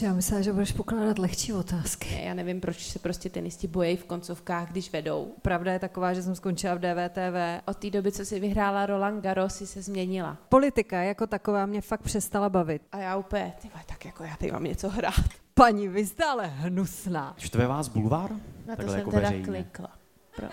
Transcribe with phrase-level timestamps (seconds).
[0.00, 2.08] Čiže já myslela, že budeš pokládat lehčí otázky.
[2.14, 5.34] Ne, já nevím, proč se prostě tenisti bojí v koncovkách, když vedou.
[5.42, 7.62] Pravda je taková, že jsem skončila v DVTV.
[7.66, 10.36] Od té doby, co si vyhrála Roland Garros, si se změnila.
[10.48, 12.82] Politika jako taková mě fakt přestala bavit.
[12.92, 15.14] A já úplně, ty vole, tak jako já tady mám něco hrát.
[15.54, 17.34] Paní, vy jste ale hnusná.
[17.38, 18.30] Štve vás bulvár?
[18.30, 19.46] Na to Takhle jsem jako teda veřejně.
[19.46, 19.90] klikla.
[20.36, 20.48] Pro...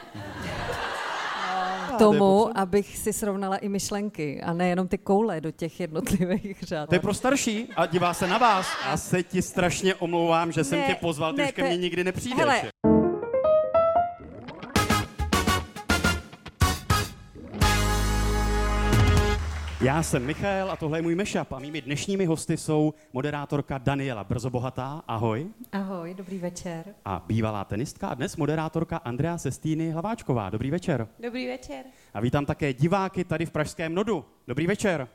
[1.97, 6.89] Tomu, abych si srovnala i myšlenky a nejenom ty koule do těch jednotlivých řád.
[6.89, 8.67] To je pro starší a dívá se na vás.
[8.85, 11.77] Já se ti strašně omlouvám, že jsem Ne, tě pozval, ty ne, už ke mně
[11.77, 12.39] nikdy nepřijdeš.
[12.39, 12.96] Hele.
[19.81, 24.23] Já jsem Michal a tohle je můj mashup a mými dnešními hosty jsou moderátorka Daniela
[24.23, 26.85] Brzobohatá, ahoj, Ahoj, dobrý večer.
[27.05, 30.49] a bývalá tenistka a dnes moderátorka Andrea Sestýny Hlaváčková.
[30.49, 31.07] Dobrý večer.
[31.23, 31.85] Dobrý večer.
[32.13, 34.25] A vítám také diváky tady v Pražském Nodu.
[34.47, 35.07] Dobrý večer.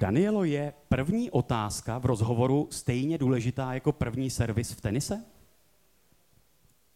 [0.00, 5.24] Danielo, je první otázka v rozhovoru stejně důležitá jako první servis v tenise?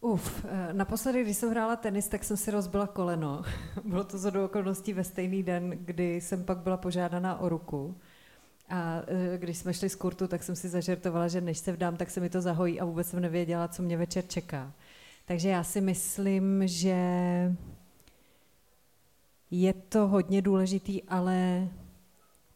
[0.05, 3.43] Uf, eh, naposledy, když jsem hrála tenis, tak jsem si rozbila koleno.
[3.85, 7.97] Bylo to z okolností ve stejný den, kdy jsem pak byla požádaná o ruku.
[8.69, 11.97] A eh, když jsme šli z kurtu, tak jsem si zažertovala, že než se vdám,
[11.97, 14.73] tak se mi to zahojí a vůbec jsem nevěděla, co mě večer čeká.
[15.25, 16.97] Takže já si myslím, že
[19.51, 21.69] je to hodně důležitý, ale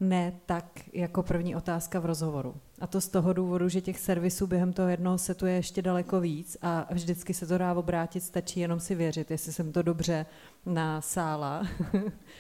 [0.01, 2.55] ne tak jako první otázka v rozhovoru.
[2.81, 6.21] A to z toho důvodu, že těch servisů během toho jednoho setu je ještě daleko
[6.21, 10.27] víc a vždycky se to dá obrátit, stačí jenom si věřit, jestli jsem to dobře
[10.67, 11.67] nasála.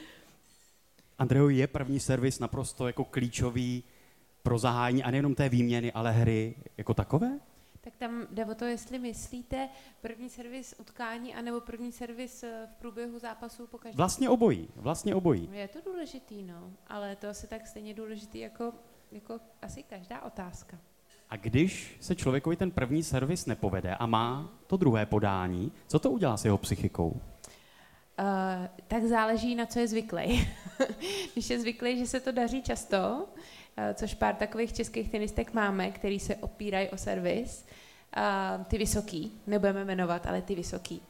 [1.18, 3.84] Andreo, je první servis naprosto jako klíčový
[4.42, 7.38] pro zahájení a nejenom té výměny, ale hry jako takové?
[7.86, 9.68] Tak tam jde o to, jestli myslíte
[10.00, 13.96] první servis utkání anebo první servis eh, v průběhu zápasu po každém.
[13.96, 15.48] Vlastně obojí, vlastně obojí.
[15.52, 18.72] Je to důležitý, no, ale to asi tak stejně důležitý jako,
[19.12, 20.78] jako asi každá otázka.
[21.30, 26.10] A když se člověkovi ten první servis nepovede a má to druhé podání, co to
[26.10, 27.08] udělá s jeho psychikou?
[27.08, 30.48] Uh, tak záleží, na co je zvyklý.
[31.32, 35.90] Když je zvyklý, že se to daří často, uh, což pár takových českých tenistek máme,
[35.90, 37.66] který se opírají o servis,
[38.68, 41.02] ty vysoký, nebudeme jmenovat, ale ty vysoký,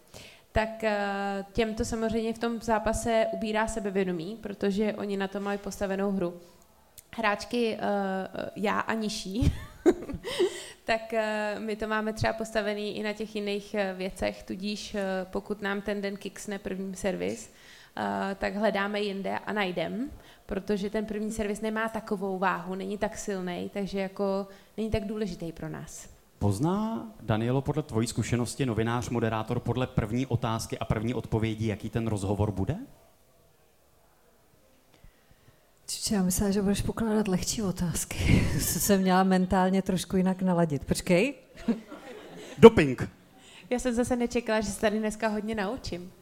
[0.56, 5.59] tak uh, těm to samozřejmě v tom zápase ubírá sebevědomí, protože oni na to mají
[5.59, 6.41] postavenou hru.
[7.17, 7.81] Hráčky uh,
[8.56, 9.53] já a nižší,
[10.84, 15.62] tak uh, my to máme třeba postavený i na těch jiných věcech, tudíž uh, pokud
[15.62, 17.53] nám ten den kiksne první servis,
[17.97, 20.11] uh, tak hledáme jinde a najdem,
[20.47, 25.53] protože ten první servis nemá takovou váhu, není tak silný, takže jako není tak důležitý
[25.53, 26.16] pro nás.
[26.39, 32.07] Pozná Danielo podle tvojí zkušenosti novinář, moderátor podle první otázky a první odpovědi, jaký ten
[32.07, 32.77] rozhovor bude?
[35.87, 38.49] Čiže já myslela, že budeš pokládat lehčí otázky.
[38.61, 40.85] jsem měla mentálně trošku jinak naladit.
[40.85, 41.35] Počkej.
[42.59, 43.11] Doping.
[43.71, 46.13] Já jsem zase nečekala, že se tady dneska hodně naučím.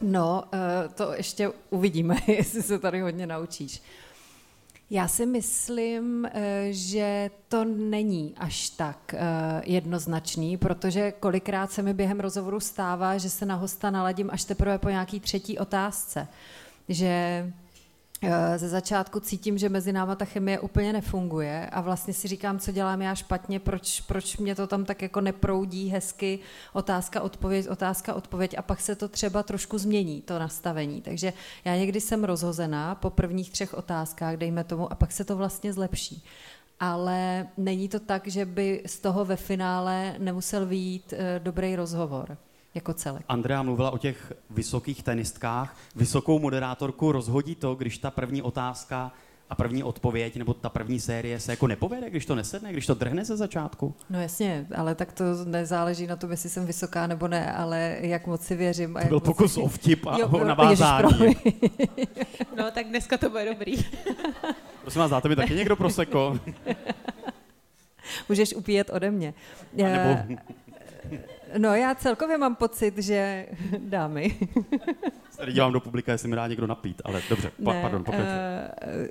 [0.00, 3.82] No, eh, to ještě uvidíme, jestli se tady hodně naučíš.
[4.90, 9.18] Já si myslím, eh, že to není až tak eh,
[9.64, 14.78] jednoznačný, protože kolikrát se mi během rozhovoru stává, že se na hosta naladím až teprve
[14.78, 16.28] po nějaký třetí otázce.
[16.88, 17.52] Že
[18.56, 22.72] ze začátku cítím, že mezi náma ta chemie úplně nefunguje a vlastně si říkám, co
[22.72, 26.38] dělám já špatně, proč, proč mě to tam tak jako neproudí hezky,
[26.72, 31.00] otázka, odpověď, otázka, odpověď a pak se to třeba trošku změní, to nastavení.
[31.00, 31.32] Takže
[31.64, 35.72] já někdy jsem rozhozená po prvních třech otázkách, dejme tomu, a pak se to vlastně
[35.72, 36.24] zlepší.
[36.80, 42.36] Ale není to tak, že by z toho ve finále nemusel výjít eh, dobrý rozhovor
[42.74, 43.22] jako celek.
[43.28, 45.76] Andrea mluvila o těch vysokých tenistkách.
[45.96, 49.12] Vysokou moderátorku rozhodí to, když ta první otázka
[49.50, 52.94] a první odpověď nebo ta první série se jako nepovede, když to nesedne, když to
[52.94, 53.94] drhne ze začátku.
[54.10, 58.26] No jasně, ale tak to nezáleží na tom, jestli jsem vysoká nebo ne, ale jak
[58.26, 58.96] moc si věřím.
[58.96, 59.60] A To byl pokus si...
[59.60, 61.08] o vtip a Jo, o navázání.
[61.20, 61.36] ježiš.
[62.56, 63.72] No, tak dneska to bude dobrý.
[64.82, 66.38] Prosím vás, dáte mi taky někdo proseko?
[68.28, 69.34] Můžeš upíjet ode mě.
[69.84, 70.36] A nebo Eh,
[71.58, 73.46] No já celkově mám pocit, že
[73.78, 74.34] dámy.
[75.38, 78.34] Tady dívám do publika, jestli mi dá někdo napít, ale dobře, pa, pardon, pokračuj.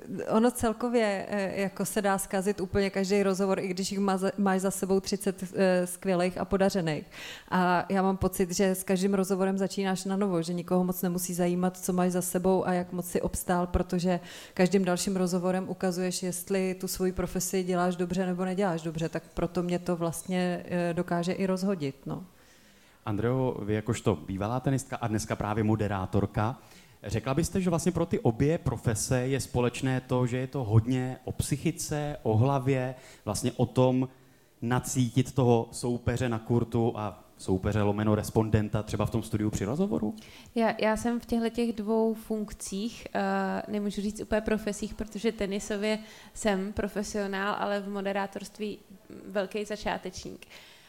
[0.08, 4.16] uh, ono celkově uh, jako se dá zkazit úplně každý rozhovor, i když jich má
[4.16, 5.48] za, máš za sebou 30 uh,
[5.84, 7.06] skvělých a podařených.
[7.50, 11.34] A já mám pocit, že s každým rozhovorem začínáš na novo, že nikoho moc nemusí
[11.34, 14.20] zajímat, co máš za sebou a jak moc si obstál, protože
[14.54, 19.62] každým dalším rozhovorem ukazuješ, jestli tu svoji profesi děláš dobře nebo neděláš dobře, tak proto
[19.62, 21.96] mě to vlastně dokáže i rozhodit.
[22.06, 22.24] No.
[23.08, 26.58] Andreo, vy jakožto bývalá tenistka a dneska právě moderátorka,
[27.02, 31.18] Řekla byste, že vlastně pro ty obě profese je společné to, že je to hodně
[31.24, 32.94] o psychice, o hlavě,
[33.24, 34.08] vlastně o tom
[34.62, 40.14] nacítit toho soupeře na kurtu a soupeře lomeno respondenta třeba v tom studiu při rozhovoru?
[40.54, 45.98] Já, já jsem v těchto těch dvou funkcích, uh, nemůžu říct úplně profesích, protože tenisově
[46.34, 48.78] jsem profesionál, ale v moderátorství
[49.26, 50.46] velký začátečník.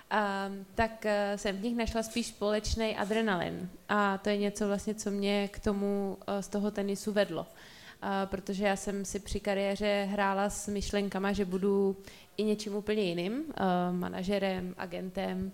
[0.10, 3.70] Um, tak uh, jsem v nich našla spíš společný adrenalin.
[3.90, 7.42] A to je něco vlastně, co mě k tomu uh, z toho tenisu vedlo.
[7.42, 11.98] Uh, protože já jsem si při kariéře hrála s myšlenkama, že budu
[12.38, 13.46] i něčím úplně jiným, uh,
[13.92, 15.52] manažerem, agentem,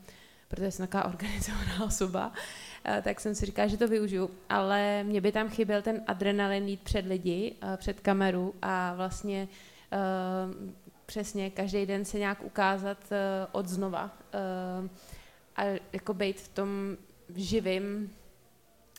[0.48, 4.30] protože jsem taková organizovaná osoba, uh, tak jsem si říkala, že to využiju.
[4.50, 9.48] Ale mě by tam chyběl ten adrenalin jít před lidi, uh, před kameru a vlastně
[11.06, 13.18] přesně každý den se nějak ukázat uh,
[13.52, 14.90] od znova uh,
[15.56, 15.64] a
[15.94, 16.70] jako být v tom
[17.36, 18.12] živým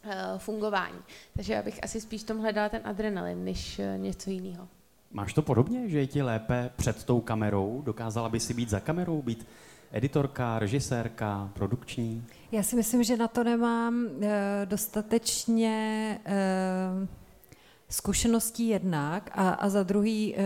[0.04, 0.98] uh, fungování.
[1.36, 4.68] Takže já bych asi spíš tom hledala ten adrenalin, než uh, něco jiného.
[5.10, 7.82] Máš to podobně, že je ti lépe před tou kamerou?
[7.82, 9.46] Dokázala by si být za kamerou, být
[9.92, 12.24] editorka, režisérka, produkční?
[12.52, 14.22] Já si myslím, že na to nemám uh,
[14.64, 16.18] dostatečně
[17.02, 17.08] uh,
[17.88, 20.40] zkušeností jednak a, a za druhý uh,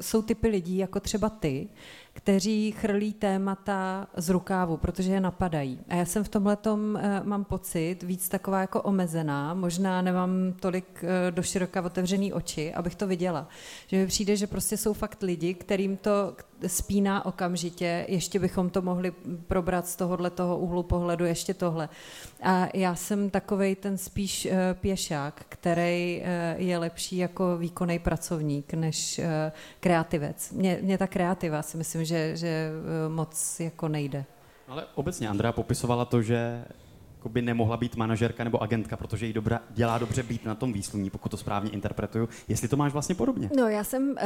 [0.00, 1.68] jsou typy lidí, jako třeba ty,
[2.14, 5.78] kteří chrlí témata z rukávu, protože je napadají.
[5.88, 10.30] A já jsem v tomhle tom eh, mám pocit víc taková jako omezená, možná nemám
[10.60, 13.48] tolik eh, do široka otevřený oči, abych to viděla.
[13.86, 16.36] Že mi přijde, že prostě jsou fakt lidi, kterým to
[16.66, 19.12] spíná okamžitě, ještě bychom to mohli
[19.46, 21.88] probrat z tohohle toho úhlu pohledu, ještě tohle.
[22.42, 26.22] A já jsem takovej ten spíš eh, pěšák, který
[26.56, 29.20] je lepší jako výkonný pracovník než
[29.80, 30.52] kreativec.
[30.52, 34.24] Mě, mě ta kreativa si myslím, že, že eh, moc jako nejde.
[34.68, 36.64] Ale obecně Andrea popisovala to, že
[37.28, 41.10] by nemohla být manažerka nebo agentka, protože jí dobra, dělá dobře být na tom výsluní,
[41.10, 42.28] pokud to správně interpretuju.
[42.48, 43.50] Jestli to máš vlastně podobně?
[43.56, 44.10] No, já jsem...
[44.10, 44.16] Uh,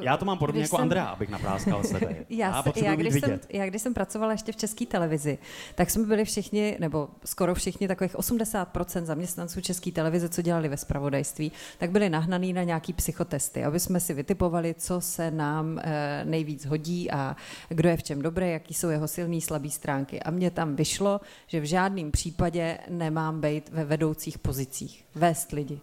[0.00, 0.82] já to mám podobně jako jsem...
[0.82, 2.16] Andrea, abych napráskal sebe.
[2.28, 5.38] já, já, já, když jsem, já když jsem pracovala ještě v české televizi,
[5.74, 10.76] tak jsme byli všichni, nebo skoro všichni, takových 80% zaměstnanců české televize, co dělali ve
[10.76, 15.80] spravodajství, tak byli nahnaný na nějaký psychotesty, aby jsme si vytipovali, co se nám uh,
[16.24, 17.36] nejvíc hodí a
[17.68, 20.22] kdo je v čem dobrý, jaký jsou jeho silné, slabé stránky.
[20.22, 25.52] A mně tam vyšlo, že v žádném případě případě nemám být ve vedoucích pozicích, vést
[25.52, 25.80] lidi.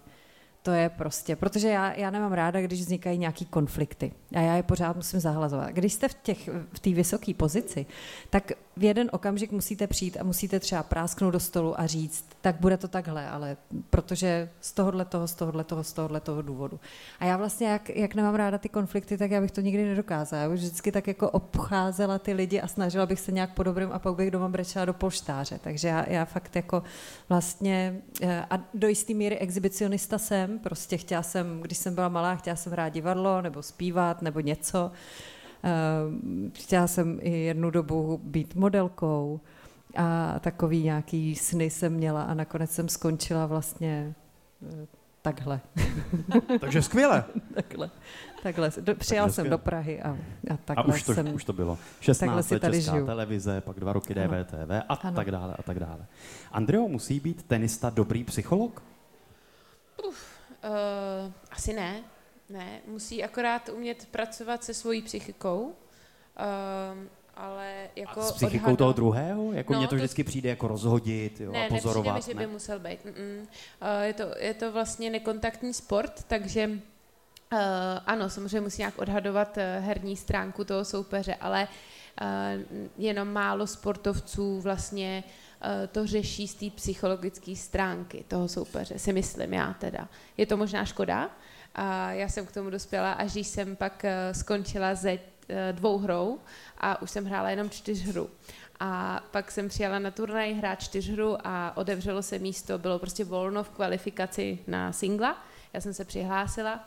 [0.62, 4.64] To je prostě, protože já, já nemám ráda, když vznikají nějaký konflikty a já je
[4.64, 5.70] pořád musím zahlazovat.
[5.70, 6.34] Když jste v té
[6.74, 7.86] v vysoké pozici,
[8.30, 12.56] tak v jeden okamžik musíte přijít a musíte třeba prásknout do stolu a říct, tak
[12.56, 13.58] bude to takhle, ale
[13.90, 16.80] protože z tohohle toho, z tohohle toho, z tohohle toho důvodu.
[17.20, 20.44] A já vlastně, jak, jak nemám ráda ty konflikty, tak já bych to nikdy nedokázala.
[20.44, 23.92] Já bych vždycky tak jako obcházela ty lidi a snažila bych se nějak po dobrým
[23.92, 25.60] a pak bych doma brečela do polštáře.
[25.64, 26.84] Takže já, já fakt jako
[27.30, 32.36] vlastně eh, a do jisté míry exhibicionista jsem, prostě chtěla jsem, když jsem byla malá,
[32.36, 34.92] chtěla jsem hrát divadlo nebo zpívat nebo něco.
[35.64, 39.40] Eh, chtěla jsem i jednu dobu být modelkou
[39.96, 44.14] a takový nějaký sny jsem měla a nakonec jsem skončila vlastně
[44.84, 44.88] eh,
[45.22, 45.62] takhle.
[46.60, 47.24] Takže skvěle.
[47.56, 47.90] takhle.
[48.44, 48.72] Takhle.
[48.82, 49.50] Do, přijal Takže jsem skvěle.
[49.50, 50.18] do Prahy a,
[50.54, 51.34] a takhle a už to, jsem...
[51.34, 51.78] už to bylo.
[52.00, 53.06] 16 let Česká žiju.
[53.06, 55.16] televize, pak dva roky DVTV a ano.
[55.16, 56.06] tak dále a tak dále.
[56.52, 58.84] Andreo, musí být tenista dobrý psycholog?
[60.08, 60.26] Uf,
[60.64, 62.04] uh, asi ne.
[62.52, 68.78] Ne, musí akorát umět pracovat se svojí psychikou, um, ale jako a s psychikou odhadnout...
[68.78, 69.54] toho druhého?
[69.54, 72.16] Jako no, mě to, to vždycky přijde jako rozhodit jo, ne, a pozorovat.
[72.16, 73.06] Ne, že by musel být.
[73.06, 73.40] Mm-mm.
[73.40, 77.60] Uh, je, to, je to vlastně nekontaktní sport, takže uh,
[78.06, 81.68] ano, samozřejmě musí nějak odhadovat uh, herní stránku toho soupeře, ale
[82.22, 82.28] uh,
[82.98, 89.54] jenom málo sportovců vlastně uh, to řeší z té psychologické stránky toho soupeře, si myslím
[89.54, 90.08] já teda.
[90.38, 91.30] Je to možná škoda,
[91.76, 95.12] a já jsem k tomu dospěla, až jsem pak eh, skončila ze
[95.50, 96.40] eh, dvou hrou
[96.78, 98.30] a už jsem hrála jenom čtyřhru.
[98.80, 103.64] A pak jsem přijela na turnaj hrát čtyřhru a otevřelo se místo, bylo prostě volno
[103.64, 105.46] v kvalifikaci na singla.
[105.74, 106.86] Já jsem se přihlásila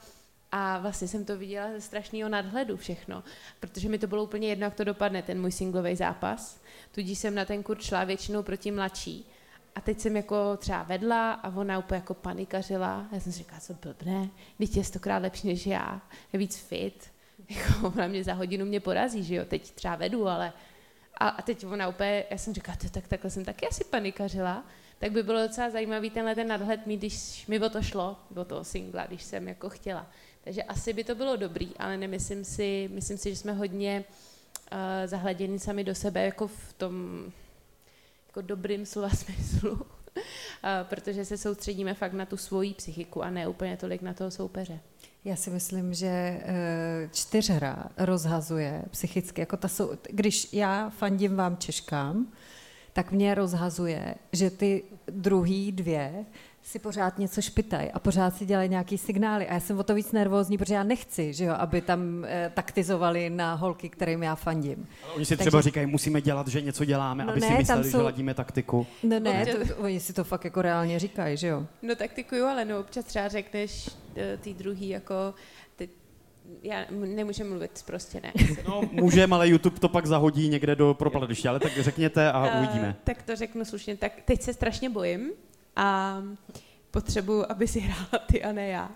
[0.52, 3.24] a vlastně jsem to viděla ze strašného nadhledu všechno,
[3.60, 6.60] protože mi to bylo úplně jedno, jak to dopadne, ten můj singlový zápas.
[6.92, 9.26] Tudíž jsem na ten kurz šla většinou proti mladší
[9.74, 13.06] a teď jsem jako třeba vedla a ona úplně jako panikařila.
[13.12, 14.28] Já jsem si říkala, co blbne,
[14.58, 16.00] teď je stokrát lepší než já,
[16.32, 17.10] je víc fit.
[17.48, 20.52] Jako ona mě za hodinu mě porazí, že jo, teď třeba vedu, ale...
[21.18, 24.64] A, a teď ona úplně, já jsem říkala, tak takhle jsem taky asi panikařila.
[24.98, 28.44] Tak by bylo docela zajímavý tenhle ten nadhled mít, když mi o to šlo, o
[28.44, 30.06] toho singla, když jsem jako chtěla.
[30.44, 34.04] Takže asi by to bylo dobrý, ale nemyslím si, myslím si, že jsme hodně
[34.72, 37.24] uh, zahleděni sami do sebe, jako v tom
[38.34, 39.86] jako dobrým slova smyslu.
[40.82, 44.80] protože se soustředíme fakt na tu svoji psychiku a ne úplně tolik na toho soupeře.
[45.24, 51.56] Já si myslím, že eh, čtyřhra rozhazuje psychicky, jako ta sou, když já fandím vám
[51.56, 52.32] Češkám,
[52.92, 56.24] tak mě rozhazuje, že ty druhý dvě
[56.64, 59.48] si pořád něco špitají a pořád si dělají nějaký signály.
[59.48, 62.50] A já jsem o to víc nervózní, protože já nechci, že jo, aby tam e,
[62.54, 64.88] taktizovali na holky, kterým já fandím.
[65.04, 65.50] Ale oni si Takže...
[65.50, 67.98] třeba říkají, musíme dělat, že něco děláme, no aby ne, si mysleli, jsou...
[67.98, 68.86] že ladíme taktiku.
[69.02, 71.66] No ne, to, oni si to fakt jako reálně říkají, že jo.
[71.82, 75.34] No taktikuju, ale no občas třeba řekneš e, ty druhý jako
[75.76, 75.88] ty
[76.62, 78.32] já nemůžu mluvit prostě ne.
[78.68, 82.58] No, můžeme, ale YouTube to pak zahodí někde do propadliště, ale tak řekněte a uh,
[82.58, 82.96] uvidíme.
[83.04, 83.96] Tak to řeknu slušně.
[83.96, 85.30] Tak teď se strašně bojím,
[85.76, 86.18] a
[86.90, 88.90] potřebuju, aby si hrála ty a ne já.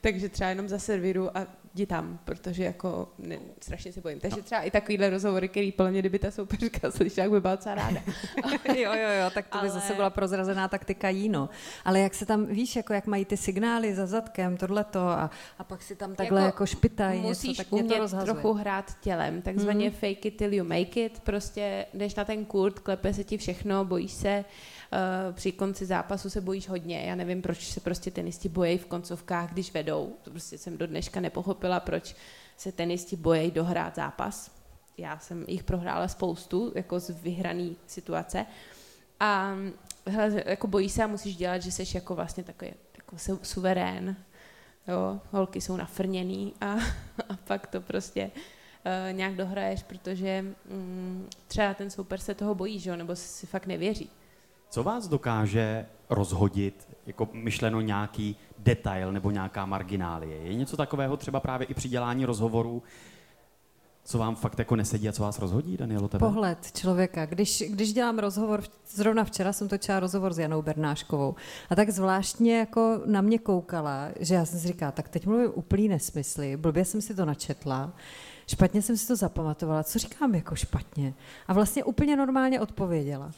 [0.00, 4.20] Takže třeba jenom za servíru a jdi tam, protože jako ne, strašně se bojím.
[4.20, 4.42] Takže no.
[4.42, 7.74] třeba i takovýhle rozhovory, který podle mě, kdyby ta soupeřka slyšela, jak by byla docela
[7.74, 8.00] ráda.
[8.66, 9.70] jo, jo, jo, tak to by Ale...
[9.70, 11.48] zase byla prozrazená taktika jíno.
[11.84, 15.64] Ale jak se tam, víš, jako jak mají ty signály za zadkem, tohleto a, a
[15.64, 18.32] pak si tam takhle jako, jako špitají něco, tak mě to rozhazuje.
[18.32, 19.94] trochu hrát tělem, takzvaně mm.
[19.94, 23.84] fake it till you make it, prostě jdeš na ten kurt, klepe se ti všechno,
[23.84, 24.44] bojíš se,
[25.32, 27.00] při konci zápasu se bojíš hodně.
[27.00, 30.16] Já nevím, proč se prostě tenisti bojí v koncovkách, když vedou.
[30.22, 32.16] To prostě jsem do dneška nepochopila, proč
[32.56, 34.50] se tenisti bojí dohrát zápas.
[34.98, 38.46] Já jsem jich prohrála spoustu, jako z vyhraný situace.
[39.20, 39.54] A
[40.06, 44.16] hele, jako bojí se a musíš dělat, že jsi jako vlastně takový jako suverén.
[44.88, 46.72] Jo, holky jsou nafrněný a,
[47.28, 52.78] a pak to prostě uh, nějak dohraješ, protože um, třeba ten souper se toho bojí,
[52.78, 54.10] že jo, nebo si fakt nevěří.
[54.70, 60.36] Co vás dokáže rozhodit, jako myšleno nějaký detail nebo nějaká marginálie?
[60.36, 62.82] Je něco takového třeba právě i při dělání rozhovorů,
[64.04, 66.08] co vám fakt jako nesedí a co vás rozhodí, Danielo?
[66.08, 66.26] Tebe?
[66.26, 67.26] Pohled člověka.
[67.26, 71.34] Když, když dělám rozhovor, zrovna včera jsem točila rozhovor s Janou Bernáškovou
[71.70, 75.50] a tak zvláštně jako na mě koukala, že já jsem si říkala, tak teď mluvím
[75.54, 77.92] úplný nesmysly, blbě jsem si to načetla,
[78.46, 81.14] špatně jsem si to zapamatovala, co říkám jako špatně.
[81.48, 83.32] A vlastně úplně normálně odpověděla.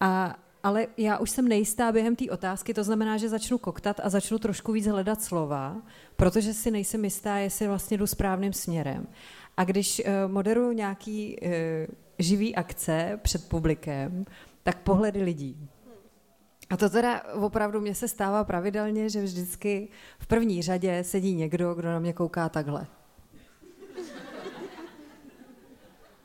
[0.00, 4.08] A, ale já už jsem nejistá během té otázky, to znamená, že začnu koktat a
[4.08, 5.76] začnu trošku víc hledat slova,
[6.16, 9.06] protože si nejsem jistá, jestli vlastně jdu správným směrem.
[9.56, 11.50] A když uh, moderuju nějaký uh,
[12.18, 14.24] živý akce před publikem,
[14.62, 15.68] tak pohledy lidí.
[16.70, 19.88] A to teda opravdu mě se stává pravidelně, že vždycky
[20.18, 22.86] v první řadě sedí někdo, kdo na mě kouká takhle.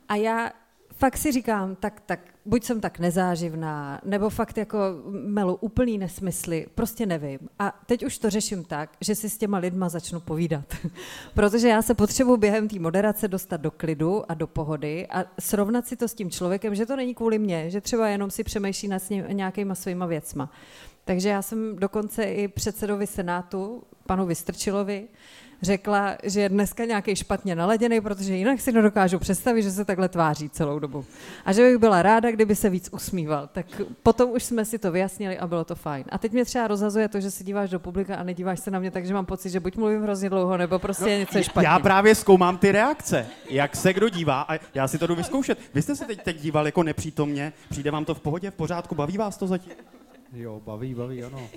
[0.08, 0.52] A já
[1.04, 4.78] fakt si říkám, tak, tak buď jsem tak nezáživná, nebo fakt jako
[5.10, 7.38] melu úplný nesmysly, prostě nevím.
[7.58, 10.64] A teď už to řeším tak, že si s těma lidma začnu povídat.
[11.34, 15.86] Protože já se potřebuji během té moderace dostat do klidu a do pohody a srovnat
[15.86, 18.88] si to s tím člověkem, že to není kvůli mně, že třeba jenom si přemýšlí
[18.88, 20.50] nad nějakýma svýma věcma.
[21.04, 25.08] Takže já jsem dokonce i předsedovi Senátu, panu Vystrčilovi,
[25.64, 30.08] řekla, že je dneska nějaký špatně naladěný, protože jinak si nedokážu představit, že se takhle
[30.08, 31.04] tváří celou dobu.
[31.44, 33.48] A že bych byla ráda, kdyby se víc usmíval.
[33.52, 33.66] Tak
[34.02, 36.04] potom už jsme si to vyjasnili a bylo to fajn.
[36.08, 38.78] A teď mě třeba rozhazuje to, že se díváš do publika a nedíváš se na
[38.78, 41.68] mě, takže mám pocit, že buď mluvím hrozně dlouho, nebo prostě no, něco je špatně.
[41.68, 45.58] Já právě zkoumám ty reakce, jak se kdo dívá a já si to jdu vyzkoušet.
[45.74, 48.94] Vy jste se teď, teď díval jako nepřítomně, přijde vám to v pohodě, v pořádku,
[48.94, 49.72] baví vás to zatím?
[50.32, 51.48] Jo, baví, baví, ano.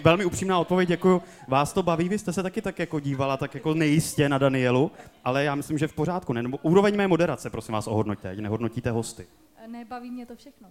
[0.00, 1.22] Velmi upřímná odpověď, děkuji.
[1.48, 4.90] Vás to baví, vy jste se taky tak jako dívala, tak jako nejistě na Danielu,
[5.24, 6.32] ale já myslím, že v pořádku.
[6.32, 6.42] Ne?
[6.42, 9.26] Nebo úroveň mé moderace, prosím vás, ohodnoťte, ať nehodnotíte hosty.
[9.66, 10.68] Nebaví mě to všechno.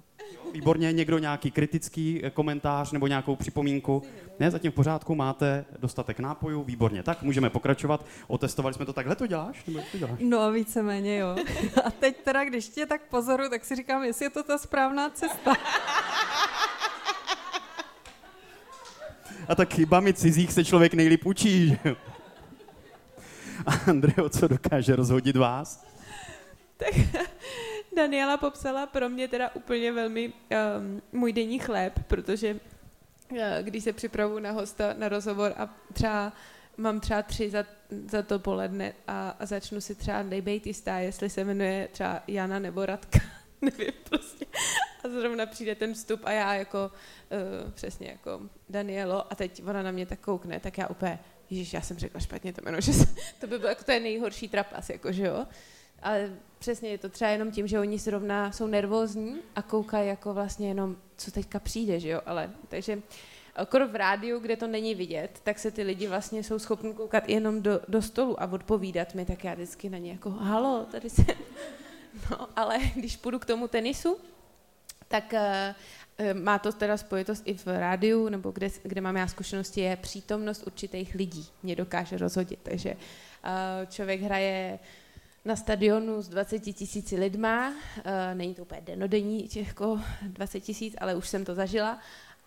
[0.54, 4.04] Výborně, někdo nějaký kritický eh, komentář nebo nějakou připomínku?
[4.40, 7.04] Ne, zatím v pořádku, máte dostatek nápojů, výborně.
[7.04, 8.06] Tak, můžeme pokračovat.
[8.28, 9.66] Otestovali jsme to takhle, to děláš?
[9.66, 10.20] Nebo to děláš?
[10.20, 11.36] No, víceméně jo.
[11.86, 15.10] A teď teda, když tě tak pozoru, tak si říkám, jestli je to ta správná
[15.10, 15.54] cesta.
[19.52, 21.96] A tak chybami cizích se člověk nejlíp učí, že?
[23.66, 25.86] A Andreo, co dokáže rozhodit vás?
[26.78, 26.94] Tak
[27.96, 32.54] Daniela popsala pro mě teda úplně velmi um, můj denní chléb, protože
[33.32, 36.34] uh, když se připravu na hosta, na rozhovor a třeba
[36.78, 37.66] mám třeba tři za,
[38.12, 42.60] za to poledne a, a začnu si třeba nejbejt jistá, jestli se jmenuje třeba Jana
[42.60, 43.20] nebo Radka,
[43.72, 44.46] nevím prostě.
[45.04, 46.92] A zrovna přijde ten vstup a já jako
[47.66, 51.74] uh, přesně jako Danielo a teď ona na mě tak koukne, tak já úplně, Ježíš,
[51.74, 52.92] já jsem řekla špatně to jméno, že
[53.40, 55.46] to by bylo jako je nejhorší trapas, jako že jo.
[56.02, 60.34] Ale přesně je to třeba jenom tím, že oni zrovna jsou nervózní a koukají jako
[60.34, 63.02] vlastně jenom, co teďka přijde, že jo, ale takže
[63.56, 67.30] Akor v rádiu, kde to není vidět, tak se ty lidi vlastně jsou schopni koukat
[67.30, 71.10] jenom do, do stolu a odpovídat mi, tak já vždycky na ně jako, halo, tady
[71.10, 71.26] se...
[72.32, 74.18] No, ale když půjdu k tomu tenisu,
[75.08, 75.76] tak eh,
[76.34, 80.64] má to teda spojitost i v rádiu, nebo kde, kde mám já zkušenosti, je přítomnost
[80.68, 81.48] určitých lidí.
[81.64, 82.60] Mě dokáže rozhodit.
[82.64, 84.80] Takže eh, člověk hraje
[85.46, 87.74] na stadionu s 20 tisíci lidma,
[88.34, 92.00] není to úplně denodenní jako 20 tisíc, ale už jsem to zažila,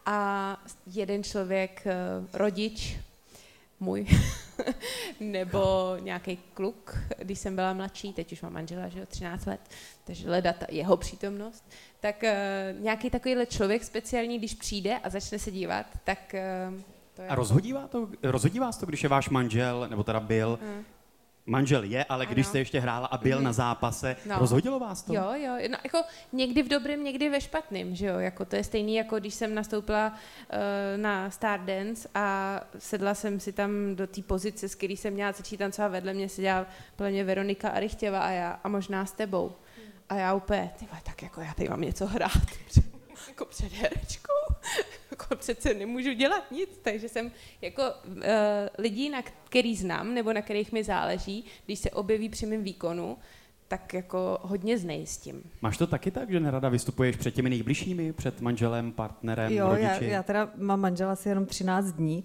[0.06, 1.84] a jeden člověk,
[2.32, 2.96] rodič,
[3.84, 4.06] můj,
[5.20, 9.60] nebo nějaký kluk, když jsem byla mladší, teď už mám manžela, že jo, 13 let,
[10.04, 15.50] takže hledat jeho přítomnost, tak uh, nějaký takovýhle člověk speciální, když přijde a začne se
[15.50, 16.34] dívat, tak
[16.68, 16.80] uh,
[17.14, 17.28] to je...
[17.28, 20.84] A rozhodí vás to, rozhodí vás to, když je váš manžel, nebo teda byl, hmm
[21.46, 23.44] manžel je, ale když jste ještě hrála a byl mm.
[23.44, 24.38] na zápase, no.
[24.38, 25.14] rozhodilo vás to?
[25.14, 28.64] Jo, jo, no, jako někdy v dobrém, někdy ve špatném, že jo, jako to je
[28.64, 34.22] stejný, jako když jsem nastoupila uh, na Stardance a sedla jsem si tam do té
[34.22, 38.60] pozice, s který jsem měla začít tancovat, vedle mě seděla plně Veronika Arichtěva a já,
[38.64, 39.52] a možná s tebou.
[40.08, 42.32] A já úplně, ty tak jako já tady mám něco hrát,
[43.28, 44.43] jako před herečkou
[45.10, 47.30] jako přece nemůžu dělat nic, takže jsem
[47.60, 48.22] jako uh,
[48.78, 53.18] lidí, na který znám nebo na kterých mi záleží, když se objeví při mém výkonu,
[53.68, 55.42] tak jako hodně znejistím.
[55.62, 60.04] Máš to taky tak, že nerada vystupuješ před těmi nejbližšími, před manželem, partnerem, jo, rodiči?
[60.04, 62.24] Já, já teda mám manžela asi jenom 13 dní,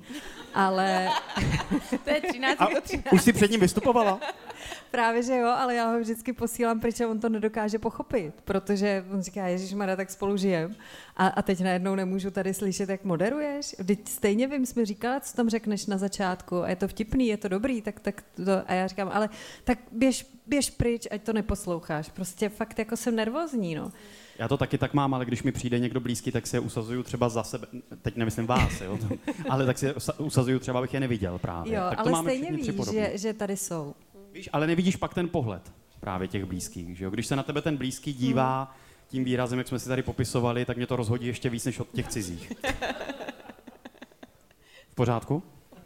[0.54, 1.10] ale...
[2.04, 3.14] to je 13 jako 13.
[3.14, 4.20] Už jsi před ním vystupovala?
[4.92, 9.22] Právě, že jo, ale já ho vždycky posílám, protože on to nedokáže pochopit, protože on
[9.22, 10.76] říká, Ježíš Mara, tak spolu žijem.
[11.18, 13.76] A, a teď najednou nemůžu tady slyšet, jak moderuješ.
[13.86, 17.28] Teď stejně vím, jsi mi říkala, co tam řekneš na začátku a je to vtipný,
[17.28, 19.30] je to dobrý, tak, tak to, a já říkám, ale
[19.64, 22.10] tak běž, běž pryč, ať to neposloucháš.
[22.10, 23.92] Prostě fakt jako jsem nervózní, no.
[24.40, 27.04] Já to taky tak mám, ale když mi přijde někdo blízký, tak si je usazuju
[27.04, 27.68] třeba za sebe.
[28.02, 29.00] Teď nemyslím vás, jo?
[29.50, 31.76] ale tak si je usazuju třeba, abych je neviděl právě.
[31.76, 33.96] Jo, tak to ale máme stejně víš, že, že tady jsou.
[34.34, 36.98] Víš, ale nevidíš pak ten pohled právě těch blízkých.
[36.98, 37.12] Že jo?
[37.12, 38.74] Když se na tebe ten blízký dívá hmm.
[39.08, 41.92] tím výrazem, jak jsme si tady popisovali, tak mě to rozhodí ještě víc než od
[41.92, 42.54] těch cizích.
[44.90, 45.44] V pořádku?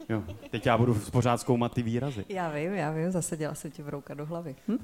[0.10, 2.26] Jo, teď já budu pořád zkoumat ty výrazy.
[2.30, 4.56] Já vím, já vím, zase dělala jsem ti vrouka do hlavy.
[4.68, 4.78] Hm?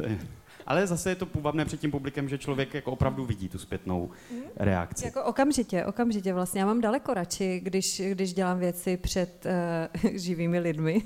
[0.68, 4.10] Ale zase je to půvabné před tím publikem, že člověk jako opravdu vidí tu zpětnou
[4.32, 4.42] hm?
[4.56, 5.06] reakci.
[5.06, 6.62] Jako okamžitě, okamžitě vlastně.
[6.62, 9.46] Já mám daleko radši, když, když dělám věci před
[10.04, 11.02] uh, živými lidmi.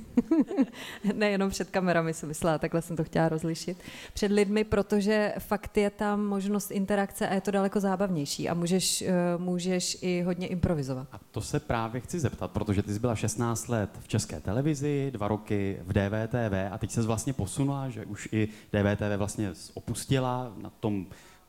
[1.13, 3.77] Nejenom před kamerami, jsem myslela, takhle jsem to chtěla rozlišit.
[4.13, 9.01] Před lidmi, protože fakt je tam možnost interakce a je to daleko zábavnější a můžeš,
[9.01, 11.07] uh, můžeš i hodně improvizovat.
[11.11, 15.11] A to se právě chci zeptat, protože ty jsi byla 16 let v České televizi,
[15.11, 20.53] dva roky v DVTV a teď se vlastně posunula, že už i DVTV vlastně opustila
[20.57, 21.05] na tom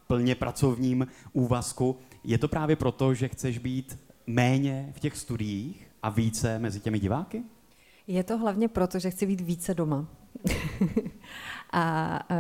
[0.07, 1.99] plně pracovním úvazku.
[2.25, 6.99] Je to právě proto, že chceš být méně v těch studiích a více mezi těmi
[6.99, 7.43] diváky?
[8.07, 10.07] Je to hlavně proto, že chci být více doma.
[11.77, 12.37] A uh,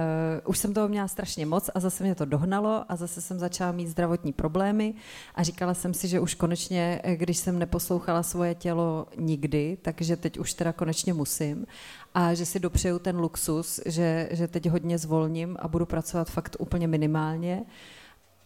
[0.51, 3.73] už jsem toho měla strašně moc a zase mě to dohnalo a zase jsem začala
[3.73, 4.95] mít zdravotní problémy
[5.35, 10.17] a říkala jsem si, že už konečně, eh, když jsem neposlouchala svoje tělo nikdy, takže
[10.17, 11.67] teď už teda konečně musím
[12.15, 16.57] a že si dopřeju ten luxus, že, že teď hodně zvolním a budu pracovat fakt
[16.59, 17.63] úplně minimálně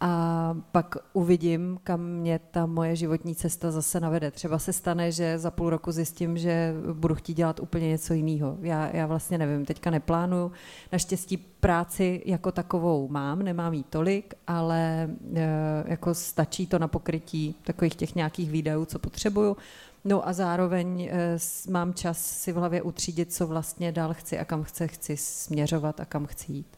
[0.00, 4.30] a pak uvidím, kam mě ta moje životní cesta zase navede.
[4.30, 8.58] Třeba se stane, že za půl roku zjistím, že budu chtít dělat úplně něco jiného.
[8.60, 10.52] Já, já vlastně nevím, teďka neplánuju.
[10.92, 15.48] Naštěstí práci jako takovou mám, nemám jí tolik, ale e,
[15.86, 19.56] jako stačí to na pokrytí takových těch nějakých výdajů, co potřebuju.
[20.04, 21.38] No a zároveň e,
[21.70, 26.00] mám čas si v hlavě utřídit, co vlastně dál chci a kam chce, chci směřovat
[26.00, 26.77] a kam chci jít.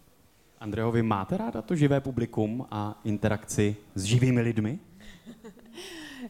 [0.60, 4.78] Andreho, vy máte ráda to živé publikum a interakci s živými lidmi?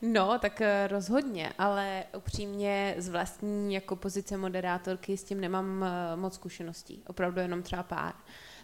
[0.03, 6.17] No, tak eh, rozhodně, ale upřímně z vlastní jako pozice moderátorky s tím nemám eh,
[6.17, 7.03] moc zkušeností.
[7.07, 8.15] Opravdu jenom třeba pár.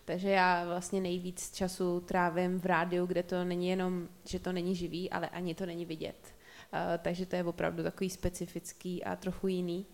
[0.05, 4.75] Takže já vlastně nejvíc času trávím v rádiu, kde to není jenom, že to není
[4.75, 6.35] živý, ale ani to není vidět.
[6.73, 9.87] Uh, takže to je opravdu takový specifický a trochu jiný.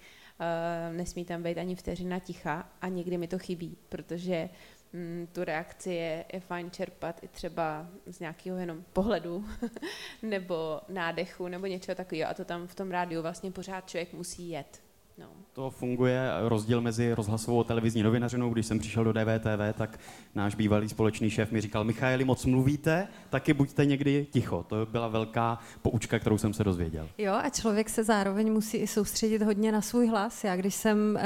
[0.93, 4.49] Nesmí tam být ani vteřina ticha a někdy mi to chybí, protože
[4.93, 9.45] mm, tu reakci je, je fajn čerpat i třeba z nějakého jenom pohledu
[10.23, 14.51] nebo nádechu nebo něčeho takového a to tam v tom rádiu vlastně pořád člověk musí
[14.51, 14.92] jet.
[15.18, 15.27] No.
[15.53, 18.51] To funguje rozdíl mezi rozhlasovou a televizní novinařinou.
[18.51, 20.01] Když jsem přišel do DVTV, tak
[20.35, 24.64] náš bývalý společný šéf mi říkal, Michaeli, moc mluvíte, taky buďte někdy ticho.
[24.68, 27.09] To byla velká poučka, kterou jsem se dozvěděl.
[27.18, 30.44] Jo, a člověk se zároveň musí i soustředit hodně na svůj hlas.
[30.44, 31.20] Já když jsem uh,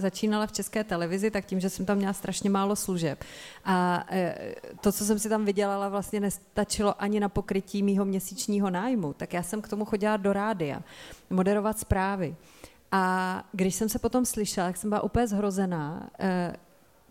[0.00, 3.24] začínala v české televizi, tak tím, že jsem tam měla strašně málo služeb.
[3.64, 4.18] A uh,
[4.80, 9.12] to, co jsem si tam vydělala, vlastně nestačilo ani na pokrytí mýho měsíčního nájmu.
[9.12, 10.82] Tak já jsem k tomu chodila do rádia,
[11.30, 12.36] moderovat zprávy.
[12.92, 16.56] A když jsem se potom slyšela, tak jsem byla úplně zhrozená, eh,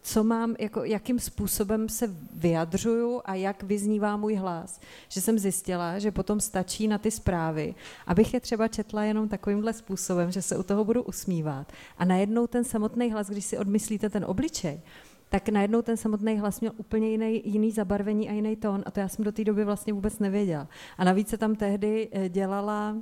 [0.01, 4.81] co mám, jako, jakým způsobem se vyjadřuju a jak vyznívá můj hlas.
[5.09, 7.75] Že jsem zjistila, že potom stačí na ty zprávy,
[8.07, 11.71] abych je třeba četla jenom takovýmhle způsobem, že se u toho budu usmívat.
[11.97, 14.81] A najednou ten samotný hlas, když si odmyslíte ten obličej,
[15.29, 18.99] tak najednou ten samotný hlas měl úplně jiný, jiný zabarvení a jiný tón a to
[18.99, 20.67] já jsem do té doby vlastně vůbec nevěděla.
[20.97, 22.95] A navíc se tam tehdy eh, dělala